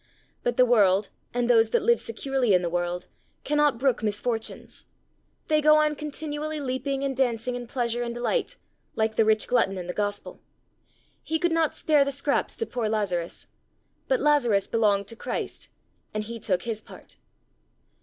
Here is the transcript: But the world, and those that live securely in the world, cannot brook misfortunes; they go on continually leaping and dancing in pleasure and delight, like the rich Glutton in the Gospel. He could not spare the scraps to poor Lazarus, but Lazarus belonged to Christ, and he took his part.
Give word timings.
But 0.41 0.57
the 0.57 0.65
world, 0.65 1.09
and 1.31 1.47
those 1.47 1.69
that 1.69 1.83
live 1.83 2.01
securely 2.01 2.55
in 2.55 2.63
the 2.63 2.71
world, 2.71 3.05
cannot 3.43 3.77
brook 3.77 4.01
misfortunes; 4.01 4.87
they 5.47 5.61
go 5.61 5.75
on 5.77 5.93
continually 5.93 6.59
leaping 6.59 7.03
and 7.03 7.15
dancing 7.15 7.53
in 7.53 7.67
pleasure 7.67 8.01
and 8.01 8.11
delight, 8.15 8.57
like 8.95 9.15
the 9.15 9.25
rich 9.25 9.47
Glutton 9.47 9.77
in 9.77 9.85
the 9.85 9.93
Gospel. 9.93 10.41
He 11.21 11.37
could 11.37 11.51
not 11.51 11.75
spare 11.75 12.03
the 12.03 12.11
scraps 12.11 12.55
to 12.55 12.65
poor 12.65 12.89
Lazarus, 12.89 13.45
but 14.07 14.19
Lazarus 14.19 14.67
belonged 14.67 15.05
to 15.09 15.15
Christ, 15.15 15.69
and 16.15 16.23
he 16.23 16.39
took 16.39 16.63
his 16.63 16.81
part. 16.81 17.17